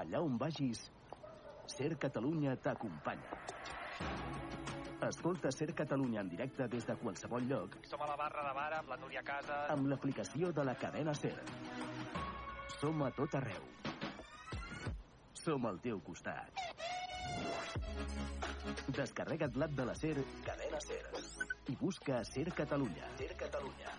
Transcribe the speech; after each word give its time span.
Allà 0.00 0.20
on 0.24 0.38
vagis, 0.40 0.80
Ser 1.68 1.90
Catalunya 2.00 2.54
t'acompanya. 2.56 3.36
Escolta 5.06 5.50
Ser 5.52 5.74
Catalunya 5.76 6.22
en 6.24 6.30
directe 6.32 6.66
des 6.72 6.86
de 6.88 6.94
qualsevol 7.02 7.44
lloc 7.48 7.76
Som 7.88 8.02
a 8.04 8.08
la 8.08 8.16
barra 8.20 8.42
de 8.46 8.54
bar 8.56 8.72
amb 8.78 8.88
la 8.92 8.96
Núria 9.00 9.22
Casa. 9.22 9.58
amb 9.74 9.86
l'aplicació 9.92 10.52
de 10.52 10.64
la 10.64 10.74
cadena 10.74 11.14
Ser. 11.14 11.36
Som 12.80 13.02
a 13.02 13.10
tot 13.10 13.34
arreu. 13.34 13.64
Som 15.34 15.66
al 15.66 15.80
teu 15.80 16.00
costat. 16.00 16.64
Descarrega't 18.88 19.56
l'app 19.56 19.76
de 19.76 19.84
la 19.84 19.94
Ser, 19.94 20.16
cadena 20.44 20.80
Ser, 20.80 21.02
i 21.68 21.76
busca 21.80 22.24
Ser 22.24 22.48
Catalunya. 22.52 23.12
Ser 23.18 23.36
Catalunya. 23.36 23.98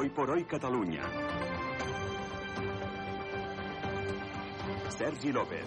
Hoy 0.00 0.08
por 0.08 0.30
hoy 0.30 0.44
Catalunya. 0.44 1.02
Sergi 4.88 5.30
López. 5.30 5.66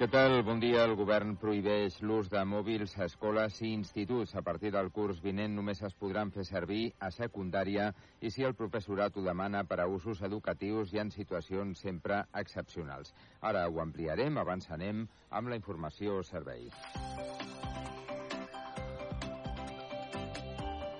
Què 0.00 0.08
tal? 0.10 0.40
Bon 0.42 0.58
dia. 0.58 0.82
El 0.82 0.96
govern 0.98 1.36
prohibeix 1.38 2.00
l'ús 2.02 2.26
de 2.32 2.42
mòbils 2.42 2.96
a 2.98 3.06
escoles 3.06 3.60
i 3.62 3.70
instituts. 3.70 4.34
A 4.34 4.42
partir 4.42 4.72
del 4.74 4.90
curs 4.90 5.22
vinent 5.22 5.54
només 5.54 5.84
es 5.86 5.94
podran 5.94 6.34
fer 6.34 6.42
servir 6.48 6.88
a 6.98 7.12
secundària 7.14 7.92
i 8.18 8.34
si 8.34 8.42
el 8.42 8.58
professorat 8.58 9.14
ho 9.14 9.22
demana 9.22 9.62
per 9.62 9.78
a 9.78 9.86
usos 9.86 10.24
educatius 10.26 10.90
i 10.90 10.98
en 11.04 11.14
situacions 11.14 11.86
sempre 11.86 12.24
excepcionals. 12.34 13.14
Ara 13.42 13.68
ho 13.68 13.78
ampliarem, 13.78 14.42
abans 14.42 14.66
anem 14.74 15.06
amb 15.30 15.54
la 15.54 15.60
informació 15.62 16.18
servei. 16.26 16.66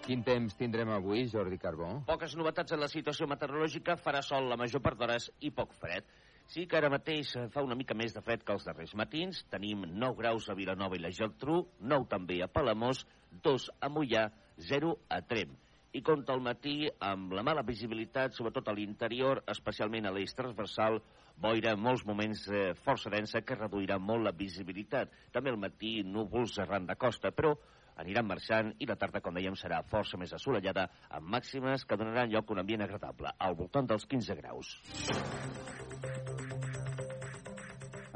Quin 0.03 0.25
temps 0.27 0.57
tindrem 0.59 0.91
avui, 0.91 1.29
Jordi 1.31 1.61
Carbó? 1.63 1.87
Poques 2.09 2.33
novetats 2.35 2.75
en 2.75 2.81
la 2.83 2.89
situació 2.91 3.29
meteorològica, 3.31 3.95
farà 4.03 4.19
sol 4.27 4.49
la 4.51 4.57
major 4.59 4.83
part 4.83 4.99
d'hores 4.99 5.29
i 5.47 5.53
poc 5.55 5.77
fred. 5.79 6.09
Sí 6.51 6.65
que 6.67 6.75
ara 6.81 6.91
mateix 6.91 7.31
fa 7.55 7.63
una 7.63 7.77
mica 7.79 7.95
més 7.95 8.17
de 8.17 8.23
fred 8.27 8.43
que 8.43 8.51
els 8.57 8.65
darrers 8.67 8.97
matins. 8.99 9.45
Tenim 9.53 9.85
9 9.87 10.17
graus 10.19 10.49
a 10.51 10.57
Vilanova 10.59 10.99
i 10.99 11.03
la 11.05 11.13
Geltrú, 11.15 11.61
9 11.79 12.09
també 12.11 12.41
a 12.43 12.49
Palamós, 12.51 13.05
2 13.45 13.69
a 13.79 13.91
Mollà, 13.95 14.25
0 14.71 14.91
a 15.07 15.21
Trem. 15.31 15.53
I 15.95 16.03
compta 16.03 16.35
al 16.35 16.43
matí 16.43 16.89
amb 16.99 17.37
la 17.39 17.45
mala 17.47 17.63
visibilitat, 17.63 18.35
sobretot 18.35 18.73
a 18.73 18.75
l'interior, 18.75 19.45
especialment 19.55 20.09
a 20.09 20.13
l'eix 20.17 20.35
transversal, 20.35 20.99
boira 21.39 21.77
en 21.77 21.85
molts 21.85 22.03
moments 22.09 22.43
eh, 22.51 22.73
força 22.75 23.13
densa 23.13 23.45
que 23.47 23.55
reduirà 23.61 24.01
molt 24.03 24.27
la 24.27 24.35
visibilitat. 24.35 25.15
També 25.31 25.55
al 25.55 25.63
matí 25.63 26.01
núvols 26.03 26.59
arran 26.65 26.91
de 26.91 26.99
costa, 26.99 27.31
però 27.31 27.55
aniran 27.97 28.27
marxant 28.27 28.73
i 28.79 28.89
la 28.89 28.97
tarda, 28.97 29.21
com 29.21 29.35
dèiem, 29.35 29.57
serà 29.59 29.83
força 29.89 30.21
més 30.21 30.33
assolellada 30.33 30.89
amb 31.11 31.29
màximes 31.37 31.85
que 31.85 31.99
donaran 32.01 32.31
lloc 32.33 32.51
a 32.51 32.57
un 32.57 32.65
ambient 32.65 32.87
agradable, 32.89 33.35
al 33.39 33.59
voltant 33.59 33.91
dels 33.91 34.07
15 34.07 34.41
graus. 34.41 34.77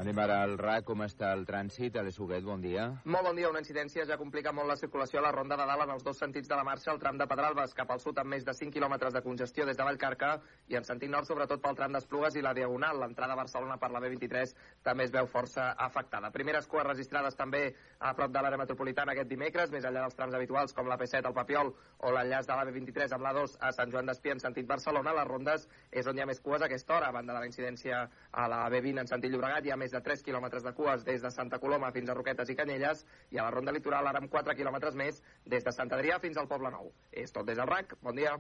Anem 0.07 0.21
ara 0.23 0.35
al 0.45 0.53
RAC. 0.55 0.85
Com 0.87 1.01
està 1.03 1.33
el 1.35 1.41
trànsit? 1.49 1.97
Alex 1.99 2.21
Huguet, 2.23 2.45
bon 2.47 2.61
dia. 2.63 2.85
Molt 3.11 3.27
bon 3.27 3.35
dia. 3.35 3.49
Una 3.51 3.59
incidència 3.59 4.05
ja 4.07 4.15
complica 4.21 4.53
molt 4.55 4.71
la 4.71 4.77
circulació 4.79 5.19
a 5.19 5.23
la 5.25 5.33
Ronda 5.35 5.57
de 5.59 5.65
Dalt 5.67 5.83
en 5.83 5.93
els 5.97 6.05
dos 6.07 6.21
sentits 6.23 6.47
de 6.47 6.55
la 6.55 6.63
marxa, 6.63 6.93
el 6.93 7.01
tram 7.03 7.17
de 7.19 7.27
Pedralbes 7.27 7.73
cap 7.75 7.91
al 7.91 7.99
sud 7.99 8.21
amb 8.23 8.31
més 8.31 8.47
de 8.47 8.55
5 8.55 8.71
quilòmetres 8.77 9.17
de 9.17 9.23
congestió 9.25 9.67
des 9.67 9.75
de 9.75 9.83
Vallcarca 9.83 10.29
i 10.71 10.79
en 10.79 10.87
sentit 10.87 11.11
nord, 11.11 11.27
sobretot 11.27 11.59
pel 11.65 11.75
tram 11.81 11.97
d'Esplugues 11.97 12.37
i 12.39 12.45
la 12.47 12.53
Diagonal. 12.55 13.01
L'entrada 13.03 13.35
a 13.35 13.41
Barcelona 13.41 13.81
per 13.83 13.89
la 13.91 14.05
B23 14.05 14.53
també 14.87 15.09
es 15.09 15.15
veu 15.17 15.27
força 15.27 15.73
afectada. 15.89 16.31
Primeres 16.31 16.71
cues 16.71 16.87
registrades 16.87 17.35
també 17.35 17.65
a 17.99 18.15
prop 18.15 18.31
de 18.31 18.47
l'àrea 18.47 18.63
metropolitana 18.63 19.17
aquest 19.17 19.33
dimecres, 19.35 19.75
més 19.75 19.91
enllà 19.91 20.07
dels 20.07 20.15
trams 20.15 20.39
habituals 20.39 20.77
com 20.79 20.87
la 20.87 21.01
P7 21.03 21.27
al 21.27 21.35
Papiol 21.35 21.73
o 21.99 22.15
l'enllaç 22.15 22.47
de 22.47 22.61
la 22.61 22.69
B23 22.71 23.17
amb 23.19 23.27
la 23.27 23.35
2 23.41 23.59
a 23.59 23.75
Sant 23.75 23.91
Joan 23.91 24.07
d'Espí 24.07 24.37
en 24.37 24.45
sentit 24.47 24.71
Barcelona. 24.71 25.19
Les 25.19 25.29
rondes 25.33 25.67
és 25.91 26.07
on 26.07 26.15
hi 26.15 26.23
ha 26.23 26.31
més 26.31 26.45
cues 26.47 26.63
a 26.63 26.71
aquesta 26.71 26.95
hora, 27.01 27.11
a 27.11 27.19
banda 27.19 27.35
de 27.35 27.43
la 27.43 27.51
incidència 27.51 28.07
a 28.31 28.49
la 28.55 28.63
B20 28.71 29.03
en 29.03 29.15
sentit 29.17 29.35
Llobregat. 29.35 29.67
Hi 29.67 29.75
ha 29.75 29.83
més 29.83 29.96
de 29.97 30.03
3 30.05 30.25
quilòmetres 30.29 30.67
de 30.67 30.75
cues 30.77 31.05
des 31.09 31.25
de 31.25 31.33
Santa 31.33 31.61
Coloma 31.63 31.93
fins 31.97 32.11
a 32.13 32.17
Roquetes 32.19 32.53
i 32.53 32.59
Canyelles 32.59 33.05
i 33.33 33.41
a 33.41 33.47
la 33.49 33.55
ronda 33.55 33.73
litoral 33.73 34.13
ara 34.13 34.21
amb 34.23 34.33
4 34.33 34.57
quilòmetres 34.59 34.99
més 34.99 35.23
des 35.47 35.65
de 35.65 35.73
Sant 35.73 35.93
Adrià 35.97 36.21
fins 36.21 36.37
al 36.37 36.51
Poble 36.51 36.73
Nou. 36.75 36.93
És 37.13 37.33
tot 37.33 37.49
des 37.49 37.57
del 37.57 37.71
RAC. 37.71 37.97
Bon 38.05 38.17
dia. 38.17 38.37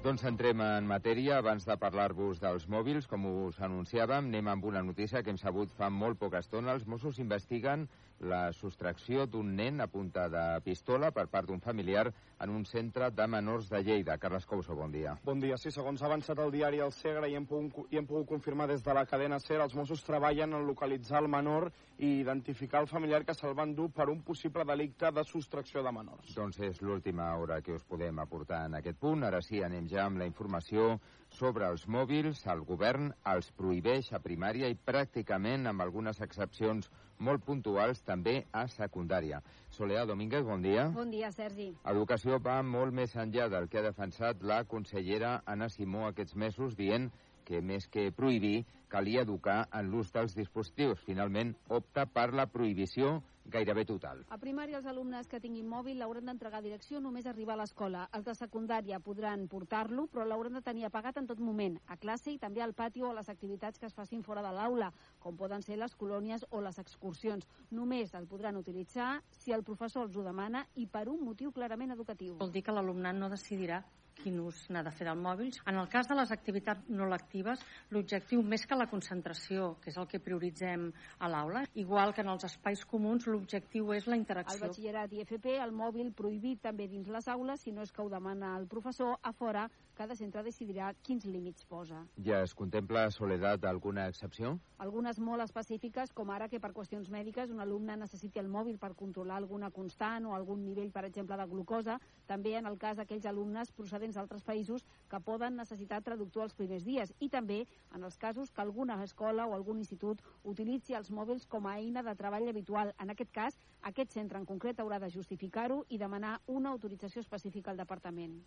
Doncs 0.00 0.22
entrem 0.24 0.62
en 0.64 0.86
matèria. 0.88 1.38
Abans 1.38 1.66
de 1.68 1.74
parlar-vos 1.76 2.38
dels 2.40 2.64
mòbils, 2.72 3.06
com 3.06 3.26
us 3.30 3.58
anunciàvem, 3.60 4.30
anem 4.32 4.48
amb 4.48 4.64
una 4.64 4.80
notícia 4.82 5.20
que 5.22 5.28
hem 5.30 5.38
sabut 5.38 5.70
fa 5.76 5.90
molt 5.92 6.18
poca 6.18 6.40
estona. 6.40 6.72
Els 6.72 6.86
Mossos 6.88 7.20
investiguen 7.20 7.84
la 8.20 8.52
sostracció 8.52 9.24
d'un 9.26 9.54
nen 9.56 9.80
a 9.80 9.86
punta 9.88 10.28
de 10.28 10.44
pistola 10.64 11.10
per 11.10 11.26
part 11.32 11.48
d'un 11.48 11.60
familiar 11.60 12.10
en 12.40 12.50
un 12.50 12.64
centre 12.64 13.10
de 13.10 13.26
menors 13.26 13.68
de 13.70 13.82
Lleida. 13.82 14.18
Carles 14.18 14.46
Couso, 14.46 14.74
bon 14.76 14.92
dia. 14.92 15.16
Bon 15.24 15.40
dia. 15.40 15.56
Sí, 15.56 15.72
segons 15.72 16.02
ha 16.02 16.06
avançat 16.08 16.38
el 16.38 16.52
diari 16.52 16.80
El 16.84 16.92
Segre 16.92 17.28
i 17.28 17.36
hem 17.36 17.46
pogut, 17.48 17.88
i 17.92 17.98
hem 18.00 18.06
pogut 18.06 18.28
confirmar 18.28 18.68
des 18.68 18.84
de 18.84 18.94
la 18.96 19.06
cadena 19.08 19.40
SER, 19.40 19.60
els 19.64 19.74
Mossos 19.74 20.04
treballen 20.04 20.54
en 20.56 20.66
localitzar 20.68 21.22
el 21.22 21.28
menor 21.28 21.70
i 21.98 22.20
identificar 22.20 22.82
el 22.84 22.88
familiar 22.88 23.24
que 23.24 23.34
se'l 23.34 23.56
van 23.56 23.74
dur 23.74 23.90
per 23.92 24.08
un 24.08 24.22
possible 24.22 24.64
delicte 24.64 25.10
de 25.12 25.24
sostracció 25.24 25.82
de 25.82 25.92
menors. 25.92 26.34
Doncs 26.36 26.60
és 26.60 26.80
l'última 26.82 27.32
hora 27.36 27.60
que 27.62 27.74
us 27.76 27.84
podem 27.84 28.18
aportar 28.20 28.66
en 28.68 28.76
aquest 28.80 29.00
punt. 29.00 29.24
Ara 29.24 29.40
sí, 29.44 29.62
anem 29.64 29.88
ja 29.88 30.04
amb 30.04 30.20
la 30.20 30.28
informació 30.28 30.98
sobre 31.30 31.68
els 31.68 31.86
mòbils. 31.88 32.44
El 32.52 32.64
govern 32.68 33.12
els 33.32 33.50
prohibeix 33.56 34.12
a 34.12 34.20
primària 34.20 34.68
i 34.68 34.76
pràcticament, 34.76 35.68
amb 35.70 35.84
algunes 35.84 36.20
excepcions 36.20 36.90
molt 37.20 37.44
puntuals, 37.46 38.00
també 38.02 38.44
a 38.52 38.66
secundària. 38.72 39.40
Soleà 39.76 40.04
Domínguez, 40.08 40.44
bon 40.44 40.62
dia. 40.64 40.88
Bon 40.94 41.10
dia, 41.12 41.30
Sergi. 41.32 41.70
Educació 41.92 42.40
va 42.42 42.58
molt 42.66 42.96
més 42.96 43.14
enllà 43.16 43.48
del 43.52 43.68
que 43.70 43.80
ha 43.80 43.86
defensat 43.86 44.42
la 44.42 44.62
consellera 44.64 45.40
Anna 45.46 45.68
Simó 45.70 46.06
aquests 46.08 46.36
mesos, 46.36 46.76
dient 46.76 47.10
que 47.46 47.60
més 47.62 47.86
que 47.90 48.10
prohibir, 48.14 48.64
calia 48.90 49.24
educar 49.26 49.64
en 49.74 49.90
l'ús 49.90 50.10
dels 50.14 50.34
dispositius. 50.38 51.00
Finalment, 51.06 51.54
opta 51.68 52.06
per 52.06 52.30
la 52.34 52.46
prohibició 52.50 53.20
gairebé 53.50 53.84
total. 53.84 54.22
A 54.30 54.38
primària, 54.40 54.78
els 54.78 54.86
alumnes 54.86 55.28
que 55.28 55.40
tinguin 55.42 55.68
mòbil 55.68 55.98
l'hauran 56.00 56.30
d'entregar 56.30 56.60
a 56.60 56.64
direcció 56.64 57.00
només 57.00 57.26
arribar 57.26 57.54
a 57.56 57.60
l'escola. 57.62 58.06
Els 58.16 58.24
de 58.24 58.34
secundària 58.38 59.00
podran 59.04 59.46
portar-lo, 59.48 60.06
però 60.08 60.26
l'hauran 60.26 60.58
de 60.58 60.64
tenir 60.64 60.86
apagat 60.88 61.20
en 61.20 61.28
tot 61.30 61.40
moment, 61.40 61.78
a 61.86 61.96
classe 61.96 62.32
i 62.32 62.38
també 62.38 62.62
al 62.62 62.74
pati 62.74 63.02
o 63.02 63.10
a 63.10 63.14
les 63.18 63.28
activitats 63.28 63.78
que 63.78 63.86
es 63.86 63.94
facin 63.94 64.22
fora 64.22 64.42
de 64.42 64.52
l'aula, 64.56 64.92
com 65.18 65.36
poden 65.36 65.62
ser 65.62 65.78
les 65.78 65.94
colònies 65.96 66.46
o 66.50 66.60
les 66.64 66.78
excursions. 66.78 67.46
Només 67.70 68.14
el 68.14 68.26
podran 68.26 68.56
utilitzar 68.56 69.20
si 69.30 69.52
el 69.52 69.64
professor 69.64 70.06
els 70.06 70.16
ho 70.16 70.24
demana 70.26 70.66
i 70.76 70.86
per 70.86 71.08
un 71.08 71.24
motiu 71.24 71.52
clarament 71.52 71.92
educatiu. 71.96 72.36
Vol 72.40 72.52
dir 72.52 72.62
que 72.62 72.74
l'alumnat 72.74 73.16
no 73.16 73.28
decidirà 73.28 73.82
quin 74.14 74.40
ús 74.40 74.66
n'ha 74.70 74.82
de 74.82 74.90
fer 74.90 75.06
del 75.08 75.18
mòbil. 75.20 75.52
En 75.66 75.76
el 75.80 75.88
cas 75.88 76.08
de 76.08 76.14
les 76.18 76.30
activitats 76.32 76.88
no 76.88 77.06
lectives, 77.10 77.60
l'objectiu, 77.90 78.42
més 78.42 78.66
que 78.66 78.76
la 78.76 78.86
concentració, 78.90 79.76
que 79.80 79.90
és 79.90 79.96
el 79.96 80.06
que 80.06 80.20
prioritzem 80.20 80.90
a 81.18 81.28
l'aula, 81.28 81.64
igual 81.74 82.14
que 82.14 82.20
en 82.22 82.28
els 82.28 82.44
espais 82.44 82.84
comuns, 82.84 83.26
l'objectiu 83.26 83.92
és 83.92 84.06
la 84.06 84.14
Al 84.14 84.20
interacció. 84.20 84.60
batxillerat 84.66 85.12
i 85.12 85.20
FP, 85.24 85.58
el 85.62 85.72
mòbil 85.72 86.12
prohibit 86.12 86.62
també 86.62 86.88
dins 86.88 87.08
les 87.08 87.28
aules, 87.28 87.60
si 87.60 87.72
no 87.72 87.82
és 87.82 87.92
que 87.92 88.02
ho 88.02 88.08
demana 88.08 88.56
el 88.58 88.66
professor, 88.66 89.18
a 89.22 89.32
fora 89.32 89.68
cada 90.00 90.16
centre 90.16 90.40
decidirà 90.40 90.86
quins 91.04 91.26
límits 91.28 91.66
posa. 91.68 91.98
Ja 92.24 92.38
es 92.40 92.54
contempla, 92.56 93.02
Soledat, 93.12 93.66
alguna 93.68 94.06
excepció? 94.08 94.54
Algunes 94.80 95.18
molt 95.20 95.44
específiques, 95.44 96.14
com 96.16 96.30
ara 96.32 96.46
que 96.48 96.60
per 96.62 96.70
qüestions 96.72 97.10
mèdiques 97.12 97.52
un 97.52 97.60
alumne 97.60 97.98
necessiti 98.00 98.40
el 98.40 98.48
mòbil 98.48 98.78
per 98.80 98.94
controlar 98.96 99.36
alguna 99.36 99.68
constant 99.70 100.24
o 100.24 100.32
algun 100.32 100.62
nivell, 100.64 100.88
per 100.94 101.02
exemple, 101.08 101.36
de 101.36 101.46
glucosa. 101.50 101.98
També 102.30 102.54
en 102.56 102.70
el 102.70 102.78
cas 102.80 102.96
d'aquells 102.96 103.28
alumnes 103.28 103.74
procedents 103.76 104.16
d'altres 104.16 104.46
països 104.48 104.86
que 105.12 105.20
poden 105.28 105.60
necessitar 105.60 106.00
traductor 106.08 106.48
els 106.48 106.56
primers 106.56 106.88
dies. 106.88 107.12
I 107.20 107.28
també 107.28 107.60
en 107.92 108.08
els 108.08 108.16
casos 108.16 108.48
que 108.48 108.64
alguna 108.64 108.96
escola 109.04 109.44
o 109.44 109.52
algun 109.58 109.84
institut 109.84 110.24
utilitzi 110.54 110.96
els 110.96 111.12
mòbils 111.12 111.44
com 111.44 111.68
a 111.68 111.76
eina 111.76 112.06
de 112.08 112.16
treball 112.16 112.48
habitual. 112.48 112.96
En 112.96 113.12
aquest 113.12 113.36
cas, 113.36 113.60
aquest 113.92 114.16
centre 114.16 114.40
en 114.40 114.48
concret 114.48 114.80
haurà 114.80 114.96
de 114.98 115.12
justificar-ho 115.12 115.82
i 115.90 116.00
demanar 116.00 116.38
una 116.46 116.72
autorització 116.72 117.20
específica 117.20 117.70
al 117.70 117.84
departament. 117.84 118.40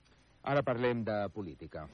Ara 0.43 0.61
parlem 0.61 1.03
de 1.07 1.15
política. 1.31 1.87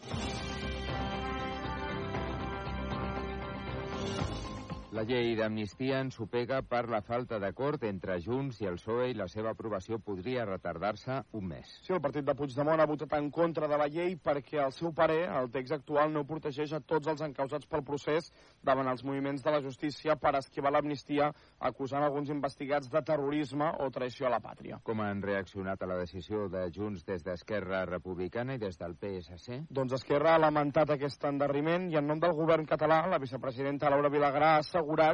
La 4.90 5.04
llei 5.06 5.36
d'amnistia 5.38 6.00
ensopega 6.02 6.64
per 6.66 6.88
la 6.90 7.04
falta 7.06 7.38
d'acord 7.38 7.84
entre 7.86 8.16
Junts 8.24 8.58
i 8.64 8.66
el 8.66 8.80
PSOE 8.80 9.12
i 9.12 9.14
la 9.14 9.28
seva 9.30 9.52
aprovació 9.54 10.00
podria 10.02 10.48
retardar-se 10.48 11.20
un 11.38 11.44
mes. 11.52 11.76
Sí, 11.86 11.94
el 11.94 12.02
partit 12.02 12.26
de 12.26 12.34
Puigdemont 12.34 12.82
ha 12.82 12.88
votat 12.90 13.14
en 13.20 13.28
contra 13.30 13.68
de 13.70 13.78
la 13.78 13.86
llei 13.86 14.16
perquè, 14.18 14.58
al 14.64 14.74
seu 14.74 14.90
parer, 14.98 15.28
el 15.30 15.52
text 15.54 15.76
actual 15.78 16.10
no 16.10 16.24
protegeix 16.26 16.74
a 16.74 16.80
tots 16.82 17.06
els 17.14 17.22
encausats 17.22 17.70
pel 17.70 17.84
procés 17.86 18.32
davant 18.66 18.90
els 18.90 19.04
moviments 19.06 19.46
de 19.46 19.54
la 19.54 19.60
justícia 19.62 20.16
per 20.18 20.32
esquivar 20.40 20.74
l'amnistia, 20.74 21.30
acusant 21.70 22.08
alguns 22.08 22.34
investigats 22.34 22.90
de 22.90 23.04
terrorisme 23.06 23.70
o 23.86 23.92
traïció 23.94 24.26
a 24.26 24.34
la 24.34 24.42
pàtria. 24.42 24.82
Com 24.90 25.06
han 25.06 25.22
reaccionat 25.22 25.86
a 25.86 25.92
la 25.94 26.00
decisió 26.02 26.48
de 26.50 26.66
Junts 26.74 27.06
des 27.06 27.22
d'Esquerra 27.22 27.84
Republicana 27.86 28.58
i 28.58 28.64
des 28.66 28.82
del 28.82 28.98
PSC? 28.98 29.62
Doncs 29.70 30.00
Esquerra 30.02 30.34
ha 30.34 30.44
lamentat 30.48 30.98
aquest 30.98 31.30
endarriment 31.30 31.92
i 31.94 32.02
en 32.02 32.10
nom 32.10 32.26
del 32.26 32.34
govern 32.34 32.66
català, 32.66 33.04
la 33.06 33.22
vicepresidenta 33.22 33.94
Laura 33.94 34.10
Vilagrà 34.10 34.58
ha 34.58 34.68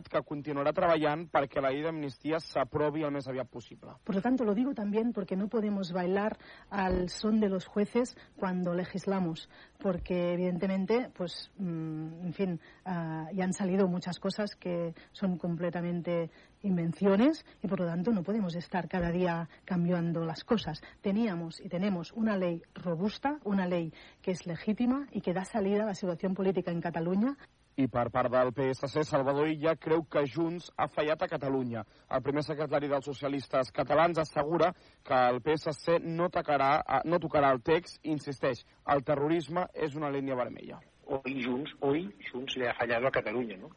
que 0.09 0.21
continuará 0.23 0.73
trabajando 0.73 1.29
para 1.29 1.47
que 1.47 1.61
la 1.61 1.69
amnistía 1.69 2.39
se 2.39 2.59
apruebe 2.59 3.03
al 3.03 3.11
más 3.11 3.27
aviat 3.27 3.47
posible. 3.47 3.91
Por 4.03 4.15
lo 4.15 4.21
tanto, 4.21 4.43
lo 4.43 4.53
digo 4.53 4.73
también 4.73 5.13
porque 5.13 5.35
no 5.35 5.47
podemos 5.47 5.91
bailar 5.91 6.37
al 6.69 7.09
son 7.09 7.39
de 7.39 7.49
los 7.49 7.65
jueces 7.65 8.15
cuando 8.35 8.73
legislamos, 8.73 9.49
porque 9.79 10.33
evidentemente, 10.33 11.09
pues, 11.15 11.51
mm, 11.57 12.25
en 12.25 12.33
fin, 12.33 12.59
uh, 12.85 13.33
ya 13.33 13.43
han 13.43 13.53
salido 13.53 13.87
muchas 13.87 14.19
cosas 14.19 14.55
que 14.55 14.93
son 15.11 15.37
completamente 15.37 16.29
invenciones 16.65 17.45
y 17.61 17.67
por 17.67 17.79
lo 17.79 17.85
tanto 17.85 18.11
no 18.11 18.23
podemos 18.23 18.55
estar 18.55 18.87
cada 18.87 19.11
día 19.11 19.47
cambiando 19.63 20.25
las 20.25 20.43
cosas. 20.43 20.81
Teníamos 21.01 21.61
y 21.61 21.69
tenemos 21.69 22.11
una 22.13 22.37
ley 22.37 22.61
robusta, 22.73 23.39
una 23.43 23.67
ley 23.67 23.93
que 24.21 24.31
es 24.31 24.45
legítima 24.45 25.07
y 25.11 25.21
que 25.21 25.33
da 25.33 25.45
salida 25.45 25.83
a 25.83 25.87
la 25.87 25.95
situación 25.95 26.33
política 26.33 26.71
en 26.71 26.81
Cataluña 26.81 27.37
i 27.75 27.87
per 27.91 28.07
part 28.11 28.31
del 28.31 28.51
PSC, 28.55 29.03
Salvador 29.03 29.49
Illa 29.51 29.75
creu 29.75 30.05
que 30.07 30.23
Junts 30.31 30.69
ha 30.79 30.87
fallat 30.87 31.21
a 31.21 31.27
Catalunya. 31.27 31.83
El 32.15 32.23
primer 32.23 32.43
secretari 32.47 32.87
dels 32.91 33.07
socialistes 33.09 33.71
catalans 33.75 34.21
assegura 34.21 34.71
que 35.03 35.19
el 35.31 35.41
PSC 35.43 35.99
no 36.03 36.29
tocarà, 36.31 36.71
eh, 36.79 37.01
no 37.05 37.19
tocarà 37.19 37.51
el 37.51 37.61
text 37.61 37.99
i 38.03 38.13
insisteix, 38.15 38.63
el 38.95 39.03
terrorisme 39.03 39.67
és 39.73 39.95
una 39.99 40.11
línia 40.13 40.39
vermella. 40.39 40.79
Hoy 41.05 41.41
Junts, 41.43 41.75
hoy 41.81 42.07
Junts 42.31 42.55
le 42.57 42.69
ha 42.69 42.73
fallado 42.73 43.07
a 43.07 43.11
Cataluña, 43.11 43.57
¿no? 43.57 43.69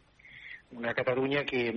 Una 0.71 0.95
Cataluña 0.95 1.45
que, 1.45 1.75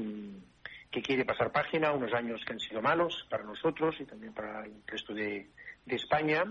que 0.92 1.02
quiere 1.02 1.26
pasar 1.26 1.52
página, 1.52 1.92
unos 1.92 2.14
años 2.14 2.42
que 2.46 2.54
han 2.54 2.60
sido 2.60 2.82
malos 2.82 3.26
para 3.30 3.44
nosotros 3.44 3.96
y 4.00 4.06
también 4.06 4.34
para 4.34 4.66
el 4.66 4.84
resto 4.86 5.14
de, 5.14 5.50
de 5.86 5.96
España, 5.96 6.44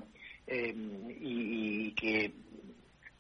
eh, 0.46 0.74
y, 0.74 1.86
y 1.86 1.94
que 1.94 2.34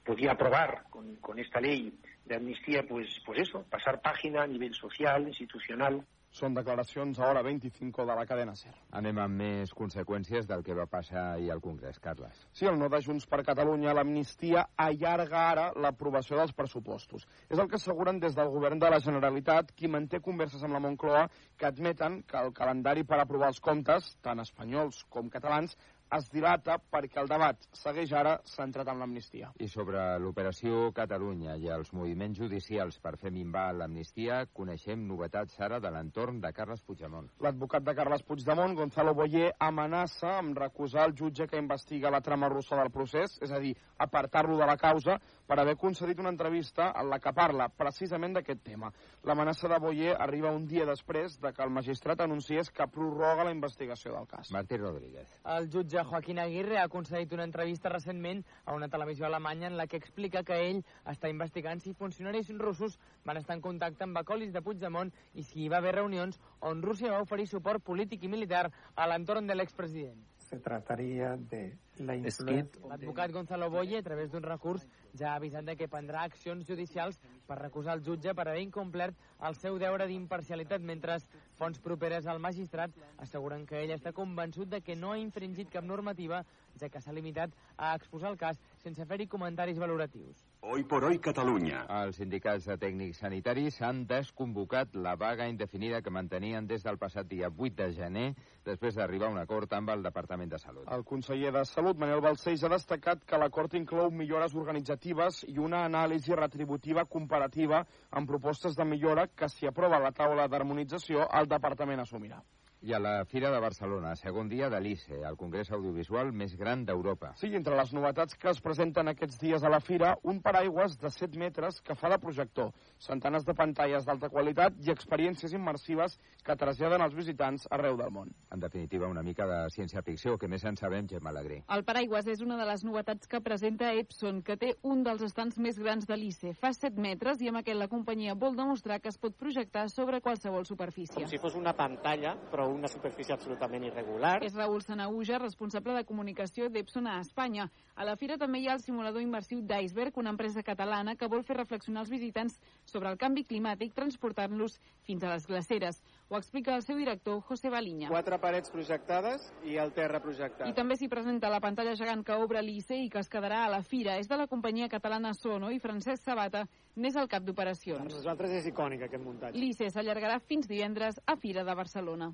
podía 0.04 0.32
aprobar 0.32 0.84
con, 0.90 1.16
con 1.16 1.38
esta 1.38 1.60
ley 1.60 1.94
de 2.30 2.36
amnistía, 2.36 2.86
pues, 2.86 3.08
pues 3.26 3.40
eso, 3.40 3.64
pasar 3.68 4.00
página 4.00 4.44
a 4.44 4.46
nivell 4.46 4.74
social, 4.74 5.26
institucional. 5.26 6.00
Són 6.30 6.54
declaracions 6.54 7.18
a 7.18 7.26
hora 7.26 7.40
25 7.42 8.04
de 8.06 8.14
la 8.14 8.22
cadena 8.22 8.52
SER. 8.54 8.70
Anem 8.94 9.18
amb 9.18 9.40
més 9.42 9.72
conseqüències 9.74 10.46
del 10.46 10.62
que 10.62 10.76
va 10.78 10.84
passar 10.86 11.24
ahir 11.32 11.50
al 11.50 11.62
Congrés, 11.64 11.98
Carles. 11.98 12.44
Sí, 12.54 12.68
el 12.70 12.78
no 12.78 12.86
de 12.92 13.00
Junts 13.02 13.26
per 13.26 13.40
Catalunya, 13.48 13.96
l'amnistia 13.98 14.62
allarga 14.84 15.40
ara 15.48 15.64
l'aprovació 15.74 16.38
dels 16.38 16.54
pressupostos. 16.54 17.26
És 17.50 17.58
el 17.58 17.66
que 17.66 17.80
asseguren 17.80 18.22
des 18.22 18.38
del 18.38 18.54
govern 18.54 18.78
de 18.78 18.92
la 18.94 19.02
Generalitat, 19.02 19.74
qui 19.74 19.90
manté 19.90 20.22
converses 20.22 20.62
amb 20.62 20.78
la 20.78 20.84
Moncloa, 20.86 21.26
que 21.58 21.66
admeten 21.66 22.22
que 22.22 22.38
el 22.38 22.54
calendari 22.54 23.02
per 23.02 23.18
aprovar 23.18 23.50
els 23.50 23.58
comptes, 23.58 24.14
tant 24.22 24.38
espanyols 24.38 25.02
com 25.10 25.34
catalans, 25.34 25.74
es 26.16 26.26
dilata 26.32 26.76
perquè 26.90 27.20
el 27.22 27.28
debat 27.30 27.66
segueix 27.76 28.12
ara 28.16 28.36
centrat 28.50 28.88
en 28.90 28.98
l'amnistia. 28.98 29.50
I 29.62 29.68
sobre 29.70 30.02
l'operació 30.18 30.90
Catalunya 30.96 31.54
i 31.60 31.68
els 31.70 31.92
moviments 31.94 32.38
judicials 32.38 32.98
per 33.02 33.14
fer 33.20 33.30
minvar 33.34 33.68
l'amnistia, 33.76 34.42
coneixem 34.52 35.04
novetats 35.06 35.60
ara 35.62 35.78
de 35.80 35.92
l'entorn 35.94 36.40
de 36.42 36.52
Carles 36.56 36.82
Puigdemont. 36.86 37.30
L'advocat 37.44 37.86
de 37.86 37.94
Carles 37.94 38.24
Puigdemont, 38.26 38.74
Gonzalo 38.78 39.14
Boyer, 39.14 39.52
amenaça 39.58 40.36
amb 40.38 40.58
recusar 40.58 41.06
el 41.08 41.14
jutge 41.18 41.46
que 41.46 41.60
investiga 41.62 42.10
la 42.10 42.22
trama 42.24 42.50
russa 42.50 42.78
del 42.80 42.90
procés, 42.90 43.38
és 43.42 43.54
a 43.54 43.60
dir, 43.62 43.76
apartar-lo 43.98 44.58
de 44.58 44.66
la 44.66 44.76
causa, 44.80 45.18
per 45.46 45.58
haver 45.58 45.76
concedit 45.78 46.18
una 46.22 46.30
entrevista 46.34 46.90
en 46.98 47.10
la 47.10 47.18
que 47.22 47.32
parla 47.36 47.68
precisament 47.70 48.34
d'aquest 48.36 48.62
tema. 48.66 48.90
L'amenaça 49.26 49.68
de 49.70 49.78
Boyer 49.82 50.16
arriba 50.18 50.52
un 50.54 50.66
dia 50.66 50.86
després 50.86 51.38
de 51.42 51.52
que 51.54 51.62
el 51.62 51.72
magistrat 51.74 52.20
anunciés 52.20 52.70
que 52.70 52.86
prorroga 52.90 53.46
la 53.46 53.54
investigació 53.54 54.14
del 54.14 54.28
cas. 54.30 54.50
Martí 54.54 54.78
Rodríguez. 54.78 55.28
El 55.44 55.70
jutge 55.70 55.99
Joaquín 56.04 56.38
Aguirre 56.38 56.78
ha 56.78 56.88
concedit 56.88 57.32
una 57.32 57.44
entrevista 57.44 57.88
recentment 57.88 58.42
a 58.64 58.74
una 58.74 58.88
televisió 58.88 59.26
alemanya 59.26 59.66
en 59.68 59.76
la 59.76 59.86
que 59.86 59.98
explica 60.00 60.42
que 60.44 60.58
ell 60.68 60.82
està 61.12 61.30
investigant 61.32 61.80
si 61.80 61.94
funcionaris 61.94 62.50
russos 62.58 62.98
van 63.24 63.40
estar 63.40 63.56
en 63.56 63.62
contacte 63.64 64.04
amb 64.04 64.18
acolis 64.20 64.52
de 64.52 64.62
Puigdemont 64.62 65.12
i 65.34 65.44
si 65.44 65.64
hi 65.64 65.68
va 65.68 65.78
haver 65.78 65.94
reunions 65.98 66.40
on 66.60 66.82
Rússia 66.82 67.12
va 67.12 67.22
oferir 67.22 67.46
suport 67.48 67.84
polític 67.84 68.24
i 68.24 68.32
militar 68.32 68.68
a 68.94 69.06
l'entorn 69.06 69.46
de 69.46 69.56
l'expresident. 69.56 70.20
Se 70.50 70.58
trataria 70.58 71.36
de 71.36 71.76
la 72.02 72.16
influència... 72.16 72.88
L'advocat 72.90 73.30
Gonzalo 73.30 73.68
Boye, 73.70 74.00
a 74.00 74.02
través 74.02 74.32
d'un 74.32 74.42
recurs, 74.42 74.86
ja 75.14 75.32
ha 75.32 75.36
avisat 75.38 75.64
de 75.68 75.76
que 75.78 75.86
prendrà 75.88 76.24
accions 76.26 76.66
judicials 76.66 77.20
per 77.46 77.60
recusar 77.60 77.94
el 77.98 78.02
jutge 78.02 78.34
per 78.34 78.48
haver 78.48 78.64
incomplert 78.64 79.14
el 79.46 79.54
seu 79.60 79.78
deure 79.78 80.08
d'imparcialitat, 80.10 80.82
mentre 80.82 81.20
fonts 81.60 81.82
properes 81.84 82.26
al 82.26 82.40
magistrat 82.40 82.94
asseguren 83.20 83.66
que 83.68 83.82
ell 83.84 83.92
està 83.92 84.14
convençut 84.16 84.70
de 84.72 84.80
que 84.80 84.96
no 84.96 85.12
ha 85.12 85.20
infringit 85.20 85.68
cap 85.72 85.84
normativa, 85.84 86.40
ja 86.80 86.88
que 86.88 87.02
s'ha 87.04 87.12
limitat 87.12 87.52
a 87.76 87.92
exposar 87.98 88.32
el 88.32 88.40
cas 88.40 88.60
sense 88.82 89.04
fer-hi 89.04 89.28
comentaris 89.28 89.78
valoratius. 89.82 90.49
Hoy 90.62 90.84
por 90.84 91.02
hoy 91.04 91.18
Catalunya. 91.18 91.86
Els 92.02 92.18
sindicats 92.20 92.66
de 92.68 92.74
tècnics 92.76 93.22
sanitaris 93.22 93.78
han 93.86 94.02
desconvocat 94.10 94.92
la 95.06 95.14
vaga 95.16 95.46
indefinida 95.48 96.02
que 96.04 96.12
mantenien 96.12 96.68
des 96.68 96.84
del 96.84 96.98
passat 97.00 97.30
dia 97.30 97.48
8 97.48 97.78
de 97.78 97.88
gener 97.96 98.26
després 98.68 98.98
d'arribar 98.98 99.30
a 99.30 99.32
un 99.32 99.40
acord 99.40 99.72
amb 99.72 99.94
el 99.96 100.04
Departament 100.04 100.52
de 100.52 100.60
Salut. 100.60 100.84
El 100.92 101.06
conseller 101.08 101.54
de 101.56 101.64
Salut, 101.64 101.96
Manel 101.96 102.20
Balcells, 102.20 102.66
ha 102.68 102.72
destacat 102.76 103.24
que 103.24 103.40
l'acord 103.40 103.80
inclou 103.80 104.12
millores 104.12 104.54
organitzatives 104.54 105.46
i 105.48 105.56
una 105.56 105.86
anàlisi 105.88 106.36
retributiva 106.36 107.08
comparativa 107.08 107.86
amb 108.10 108.28
propostes 108.28 108.76
de 108.76 108.84
millora 108.84 109.30
que, 109.32 109.48
si 109.48 109.66
aprova 109.66 109.98
la 109.98 110.12
taula 110.12 110.46
d'harmonització, 110.46 111.24
el 111.40 111.48
Departament 111.48 112.04
assumirà. 112.04 112.44
I 112.82 112.94
a 112.94 112.98
la 112.98 113.26
Fira 113.28 113.50
de 113.52 113.58
Barcelona, 113.60 114.14
segon 114.16 114.48
dia 114.48 114.70
de 114.72 114.78
l'ICE, 114.80 115.18
el 115.28 115.34
congrés 115.36 115.68
audiovisual 115.76 116.30
més 116.32 116.54
gran 116.56 116.86
d'Europa. 116.88 117.34
Sí, 117.36 117.50
entre 117.52 117.76
les 117.76 117.90
novetats 117.92 118.38
que 118.40 118.48
es 118.48 118.62
presenten 118.64 119.10
aquests 119.10 119.36
dies 119.42 119.60
a 119.60 119.68
la 119.68 119.82
Fira, 119.84 120.14
un 120.24 120.38
paraigües 120.40 120.94
de 121.02 121.10
7 121.12 121.36
metres 121.36 121.82
que 121.84 121.92
fa 121.92 122.08
de 122.08 122.16
projector, 122.22 122.70
centenes 122.96 123.44
de 123.44 123.54
pantalles 123.58 124.06
d'alta 124.08 124.30
qualitat 124.32 124.78
i 124.80 124.94
experiències 124.94 125.52
immersives 125.52 126.16
que 126.46 126.56
traslladen 126.56 127.04
els 127.04 127.18
visitants 127.18 127.66
arreu 127.68 127.98
del 128.00 128.14
món. 128.14 128.32
En 128.48 128.64
definitiva, 128.64 129.12
una 129.12 129.26
mica 129.28 129.44
de 129.44 129.60
ciència-ficció, 129.76 130.38
que 130.40 130.48
més 130.48 130.64
en 130.64 130.80
sabem, 130.80 131.04
Gemma 131.04 131.34
Alegrí. 131.34 131.60
El 131.68 131.84
paraigües 131.84 132.32
és 132.32 132.40
una 132.40 132.56
de 132.56 132.64
les 132.64 132.86
novetats 132.88 133.28
que 133.28 133.42
presenta 133.44 133.92
Epson, 133.92 134.40
que 134.40 134.56
té 134.56 134.72
un 134.88 135.04
dels 135.04 135.26
estants 135.28 135.60
més 135.60 135.76
grans 135.76 136.08
de 136.08 136.16
l'ICE. 136.16 136.54
Fa 136.56 136.72
7 136.72 136.96
metres 136.96 137.44
i 137.44 137.52
amb 137.52 137.60
aquest 137.60 137.76
la 137.76 137.92
companyia 137.92 138.38
vol 138.40 138.56
demostrar 138.56 139.02
que 139.04 139.12
es 139.12 139.20
pot 139.20 139.36
projectar 139.36 139.90
sobre 139.92 140.24
qualsevol 140.24 140.64
superfície. 140.64 141.20
Com 141.20 141.28
si 141.28 141.44
fos 141.44 141.60
una 141.60 141.76
pantalla, 141.76 142.38
però 142.48 142.69
una 142.72 142.88
superfície 142.88 143.34
absolutament 143.34 143.84
irregular. 143.84 144.38
És 144.46 144.54
Raül 144.54 144.82
Sanauja, 144.82 145.38
responsable 145.38 145.94
de 145.96 146.04
comunicació 146.08 146.68
d'Epson 146.70 147.06
a 147.06 147.18
Espanya. 147.20 147.68
A 147.94 148.06
la 148.08 148.16
fira 148.16 148.38
també 148.40 148.60
hi 148.60 148.68
ha 148.68 148.76
el 148.78 148.84
simulador 148.84 149.22
immersiu 149.22 149.60
d'Iceberg, 149.60 150.16
una 150.18 150.32
empresa 150.34 150.64
catalana 150.66 151.16
que 151.16 151.28
vol 151.28 151.44
fer 151.44 151.58
reflexionar 151.58 152.06
els 152.06 152.12
visitants 152.12 152.58
sobre 152.84 153.10
el 153.10 153.18
canvi 153.18 153.44
climàtic 153.44 153.94
transportant-los 153.94 154.78
fins 155.06 155.24
a 155.24 155.34
les 155.34 155.46
glaceres. 155.46 156.02
Ho 156.30 156.38
explica 156.38 156.76
el 156.76 156.84
seu 156.86 156.94
director, 156.94 157.40
José 157.42 157.72
Balinya. 157.74 158.06
Quatre 158.06 158.36
parets 158.38 158.70
projectades 158.70 159.48
i 159.66 159.74
el 159.82 159.90
terra 159.96 160.20
projectat. 160.22 160.68
I 160.70 160.76
també 160.76 160.94
s'hi 160.94 161.08
presenta 161.10 161.50
la 161.50 161.58
pantalla 161.58 161.96
gegant 161.98 162.22
que 162.22 162.36
obre 162.38 162.62
l'ICE 162.62 163.00
i 163.02 163.10
que 163.10 163.18
es 163.18 163.32
quedarà 163.32 163.64
a 163.64 163.72
la 163.72 163.82
fira. 163.82 164.14
És 164.22 164.30
de 164.30 164.38
la 164.38 164.46
companyia 164.46 164.86
catalana 164.88 165.34
Sono 165.34 165.74
i 165.74 165.82
Francesc 165.82 166.22
Sabata 166.22 166.68
n'és 166.94 167.18
el 167.18 167.26
cap 167.26 167.42
d'operacions. 167.42 168.06
Per 168.06 168.14
nosaltres 168.14 168.54
és 168.62 168.70
icònic 168.70 169.08
aquest 169.10 169.26
muntatge. 169.26 169.58
L'ICE 169.58 169.90
s'allargarà 169.90 170.38
fins 170.38 170.70
divendres 170.70 171.18
a 171.26 171.34
Fira 171.34 171.66
de 171.66 171.74
Barcelona. 171.74 172.30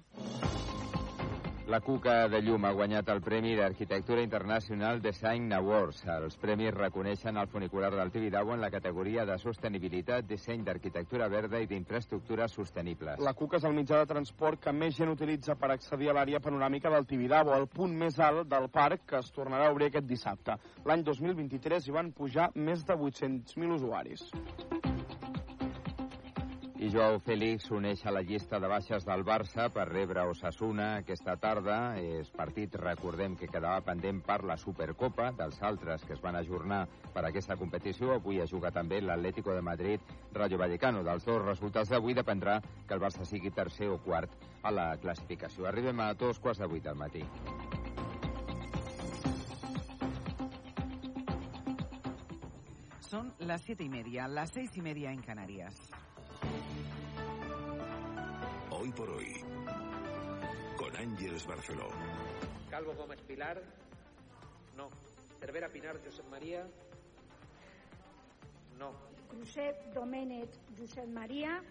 La 1.67 1.81
Cuca 1.81 2.29
de 2.29 2.39
Llum 2.47 2.63
ha 2.63 2.71
guanyat 2.71 3.09
el 3.11 3.19
Premi 3.27 3.57
d'Arquitectura 3.59 4.23
Internacional 4.23 5.01
Design 5.03 5.51
Awards. 5.57 6.05
Els 6.15 6.37
premis 6.39 6.71
reconeixen 6.71 7.41
el 7.41 7.49
funicular 7.51 7.91
del 7.91 8.13
Tibidabo 8.15 8.55
en 8.55 8.63
la 8.63 8.71
categoria 8.71 9.25
de 9.27 9.35
sostenibilitat, 9.43 10.29
disseny 10.31 10.63
d'arquitectura 10.63 11.27
verda 11.27 11.59
i 11.59 11.67
d'infraestructures 11.67 12.55
sostenibles. 12.55 13.19
La 13.19 13.35
Cuca 13.35 13.59
és 13.59 13.67
el 13.67 13.75
mitjà 13.75 13.99
de 13.99 14.13
transport 14.15 14.63
que 14.63 14.71
més 14.71 14.95
gent 14.95 15.11
utilitza 15.11 15.59
per 15.59 15.73
accedir 15.75 16.13
a 16.13 16.15
l'àrea 16.21 16.39
panoràmica 16.39 16.95
del 16.95 17.11
Tibidabo, 17.11 17.59
el 17.59 17.67
punt 17.67 17.99
més 17.99 18.23
alt 18.23 18.47
del 18.47 18.71
parc 18.71 19.03
que 19.11 19.19
es 19.19 19.35
tornarà 19.35 19.67
a 19.67 19.75
obrir 19.75 19.91
aquest 19.91 20.07
dissabte. 20.07 20.61
L'any 20.87 21.03
2023 21.03 21.91
hi 21.91 21.99
van 21.99 22.15
pujar 22.15 22.53
més 22.55 22.87
de 22.87 22.95
800.000 22.95 23.81
usuaris. 23.81 24.29
I 26.87 26.91
Joao 26.93 27.17
Félix 27.19 27.65
s'uneix 27.67 28.05
a 28.07 28.13
la 28.15 28.21
llista 28.23 28.61
de 28.63 28.69
baixes 28.71 29.03
del 29.03 29.25
Barça 29.27 29.65
per 29.75 29.89
rebre 29.89 30.23
Osasuna 30.31 30.85
aquesta 31.01 31.35
tarda. 31.43 31.97
És 31.99 32.29
partit, 32.31 32.77
recordem, 32.79 33.35
que 33.35 33.49
quedava 33.51 33.81
pendent 33.89 34.21
per 34.23 34.37
la 34.47 34.55
Supercopa 34.55 35.33
dels 35.35 35.59
altres 35.67 36.05
que 36.07 36.15
es 36.15 36.23
van 36.23 36.39
ajornar 36.39 36.85
per 37.17 37.25
aquesta 37.27 37.57
competició. 37.59 38.13
Avui 38.15 38.39
es 38.39 38.55
juga 38.55 38.71
també 38.71 39.01
l'Atlético 39.03 39.57
de 39.57 39.67
Madrid, 39.67 40.15
Rayo 40.39 40.63
Vallecano. 40.63 41.03
Dels 41.03 41.27
dos 41.27 41.43
resultats 41.43 41.91
d'avui 41.91 42.15
dependrà 42.15 42.61
que 42.87 42.95
el 42.95 43.03
Barça 43.03 43.27
sigui 43.27 43.51
tercer 43.51 43.91
o 43.91 43.99
quart 43.99 44.31
a 44.63 44.71
la 44.71 44.93
classificació. 45.03 45.67
Arribem 45.67 46.07
a 46.07 46.13
dos 46.15 46.39
quarts 46.39 46.63
de 46.63 46.71
vuit 46.71 46.87
del 46.87 46.95
matí. 46.95 47.27
Son 53.01 53.35
las 53.41 53.63
siete 53.63 53.83
y 53.83 53.89
media, 53.89 54.29
las 54.29 54.51
seis 54.51 54.77
y 54.77 54.83
media 54.83 55.11
en 55.11 55.23
Canarias. 55.23 55.75
Hoy 58.87 58.93
por 58.93 59.11
hoy, 59.11 59.35
con 60.77 60.95
Ángeles 60.95 61.45
Barceló. 61.45 61.89
Calvo 62.71 62.95
Gómez 62.95 63.21
Pilar, 63.23 63.61
no. 64.77 64.91
Cervera 65.41 65.69
Pinar 65.69 65.99
Josep 66.05 66.25
María, 66.31 66.65
no. 68.79 68.93
Cruzet 69.29 69.93
Domènech 69.93 70.51
Josep 70.79 71.09
María, 71.09 71.65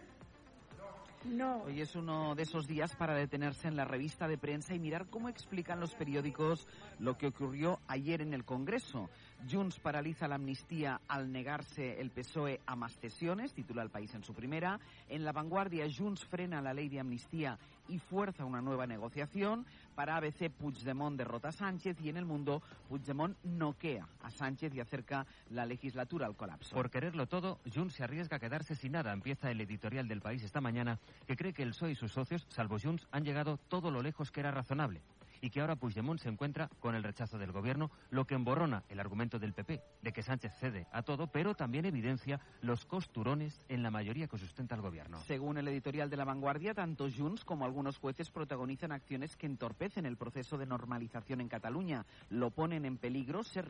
no. 1.24 1.64
Hoy 1.64 1.80
es 1.80 1.96
uno 1.96 2.36
de 2.36 2.44
esos 2.44 2.68
días 2.68 2.94
para 2.98 3.16
detenerse 3.16 3.70
en 3.70 3.78
la 3.78 3.86
revista 3.86 4.28
de 4.28 4.38
prensa 4.38 4.76
y 4.76 4.80
mirar 4.80 5.08
cómo 5.10 5.30
explican 5.30 5.80
los 5.80 5.96
periódicos 5.96 6.68
lo 7.00 7.18
que 7.18 7.28
ocurrió 7.28 7.80
ayer 7.88 8.22
en 8.22 8.34
el 8.34 8.44
Congreso. 8.44 9.10
Junts 9.50 9.80
paraliza 9.80 10.28
la 10.28 10.36
amnistía 10.36 11.02
al 11.08 11.32
negarse 11.32 12.00
el 12.00 12.10
PSOE 12.10 12.62
a 12.66 12.76
más 12.76 12.98
cesiones, 12.98 13.54
titula 13.54 13.84
el 13.84 13.90
país 13.90 14.14
en 14.16 14.24
su 14.24 14.34
primera. 14.34 14.80
En 15.08 15.24
la 15.24 15.32
vanguardia, 15.32 15.86
Junts 15.96 16.26
frena 16.26 16.62
la 16.62 16.74
ley 16.74 16.90
de 16.90 17.00
amnistía 17.00 17.60
y 17.88 18.00
fuerza 18.00 18.46
una 18.46 18.62
nueva 18.62 18.88
negociación. 18.88 19.66
Para 19.94 20.18
ABC, 20.18 20.50
Puigdemont 20.50 21.18
derrota 21.18 21.50
a 21.50 21.52
Sánchez 21.52 22.02
y 22.02 22.10
en 22.10 22.18
el 22.18 22.26
mundo, 22.26 22.64
Puigdemont 22.90 23.38
noquea 23.44 24.08
a 24.24 24.32
Sánchez 24.32 24.74
y 24.74 24.80
acerca 24.80 25.28
la 25.52 25.66
legislatura 25.66 26.26
al 26.26 26.36
colapso. 26.36 26.76
Por 26.76 26.90
quererlo 26.90 27.28
todo, 27.28 27.60
Junts 27.74 27.96
se 27.96 28.04
arriesga 28.04 28.38
a 28.38 28.40
quedarse 28.40 28.76
sin 28.76 28.94
nada. 28.94 29.14
Empieza 29.14 29.52
el 29.52 29.62
editorial 29.62 30.08
del 30.08 30.22
país 30.22 30.44
esta 30.44 30.62
mañana 30.62 31.00
que 31.28 31.36
cree 31.36 31.54
que 31.54 31.64
el 31.64 31.70
PSOE 31.70 31.92
y 31.92 31.96
sus 31.96 32.12
socios, 32.12 32.46
salvo 32.50 32.78
Junts, 32.80 33.08
han 33.12 33.24
llegado 33.24 33.58
todo 33.70 33.92
lo 33.92 34.02
lejos 34.02 34.32
que 34.32 34.40
era 34.40 34.52
razonable 34.52 35.02
y 35.42 35.50
que 35.50 35.62
ahora 35.62 35.76
Puigdemont 35.76 36.20
se 36.20 36.30
encuentra 36.30 36.70
con 36.80 36.96
el 36.96 37.04
rechazo 37.04 37.38
del 37.38 37.52
gobierno, 37.52 37.92
lo 38.10 38.26
que 38.26 38.36
emborrona 38.36 38.84
el 38.90 39.00
argumento 39.00 39.40
del 39.40 39.54
PP 39.54 39.82
de 40.02 40.12
que 40.14 40.24
Sánchez 40.24 40.54
cede 40.60 40.88
a 40.92 41.02
todo, 41.02 41.28
pero 41.28 41.56
también 41.56 41.86
evidencia 41.86 42.40
los 42.62 42.86
costurones 42.86 43.66
en 43.70 43.84
la 43.84 43.92
mayoría 43.92 44.28
que 44.28 44.38
sustenta 44.38 44.76
el 44.76 44.82
gobierno. 44.82 45.20
Según 45.22 45.58
el 45.58 45.68
editorial 45.68 46.10
de 46.10 46.18
La 46.18 46.26
Vanguardia, 46.26 46.74
tanto 46.74 47.08
Junts 47.10 47.44
como 47.44 47.66
algunos 47.66 47.98
jueces 47.98 48.30
protagonizan 48.30 48.92
acciones 48.92 49.36
que 49.36 49.46
entorpecen 49.46 50.06
el 50.06 50.18
proceso 50.18 50.58
de 50.58 50.66
normalización 50.66 51.42
en 51.42 51.50
Cataluña, 51.50 52.06
lo 52.30 52.52
ponen 52.52 52.86
en 52.86 52.98
peligro, 52.98 53.44
se 53.44 53.62